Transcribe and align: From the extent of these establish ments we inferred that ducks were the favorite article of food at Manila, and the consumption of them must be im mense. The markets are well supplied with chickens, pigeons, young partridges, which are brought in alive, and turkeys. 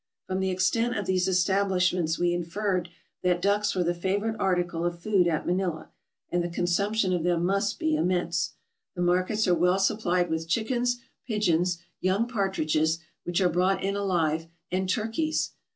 From 0.25 0.39
the 0.39 0.49
extent 0.49 0.97
of 0.97 1.05
these 1.05 1.27
establish 1.27 1.93
ments 1.93 2.17
we 2.17 2.33
inferred 2.33 2.89
that 3.21 3.39
ducks 3.39 3.75
were 3.75 3.83
the 3.83 3.93
favorite 3.93 4.35
article 4.39 4.83
of 4.83 4.97
food 4.99 5.27
at 5.27 5.45
Manila, 5.45 5.89
and 6.31 6.43
the 6.43 6.49
consumption 6.49 7.13
of 7.13 7.21
them 7.23 7.45
must 7.45 7.77
be 7.77 7.95
im 7.95 8.07
mense. 8.07 8.55
The 8.95 9.03
markets 9.03 9.47
are 9.47 9.53
well 9.53 9.77
supplied 9.77 10.27
with 10.31 10.49
chickens, 10.49 11.01
pigeons, 11.27 11.83
young 11.99 12.27
partridges, 12.27 12.97
which 13.25 13.41
are 13.41 13.49
brought 13.49 13.83
in 13.83 13.95
alive, 13.95 14.47
and 14.71 14.89
turkeys. 14.89 15.51